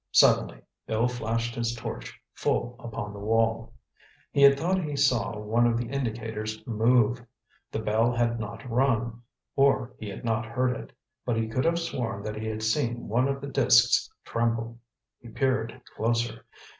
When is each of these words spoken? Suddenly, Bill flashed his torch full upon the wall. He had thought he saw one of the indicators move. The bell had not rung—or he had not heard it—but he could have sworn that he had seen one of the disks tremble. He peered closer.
Suddenly, 0.11 0.61
Bill 0.87 1.07
flashed 1.07 1.53
his 1.53 1.75
torch 1.75 2.19
full 2.33 2.75
upon 2.79 3.13
the 3.13 3.19
wall. 3.19 3.71
He 4.31 4.41
had 4.41 4.57
thought 4.57 4.81
he 4.83 4.95
saw 4.95 5.37
one 5.37 5.67
of 5.67 5.77
the 5.77 5.89
indicators 5.89 6.65
move. 6.65 7.23
The 7.71 7.81
bell 7.83 8.11
had 8.11 8.39
not 8.39 8.67
rung—or 8.67 9.93
he 9.99 10.09
had 10.09 10.25
not 10.25 10.43
heard 10.43 10.75
it—but 10.75 11.37
he 11.37 11.47
could 11.47 11.65
have 11.65 11.77
sworn 11.77 12.23
that 12.23 12.35
he 12.37 12.47
had 12.47 12.63
seen 12.63 13.07
one 13.09 13.27
of 13.27 13.41
the 13.41 13.47
disks 13.47 14.09
tremble. 14.25 14.79
He 15.19 15.27
peered 15.29 15.79
closer. 15.95 16.45